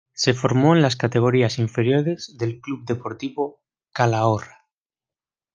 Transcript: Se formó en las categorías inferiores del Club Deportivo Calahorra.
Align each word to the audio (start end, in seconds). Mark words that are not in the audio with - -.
Se 0.13 0.33
formó 0.33 0.75
en 0.75 0.81
las 0.81 0.95
categorías 0.95 1.59
inferiores 1.59 2.35
del 2.39 2.59
Club 2.59 2.85
Deportivo 2.85 3.61
Calahorra. 3.93 4.65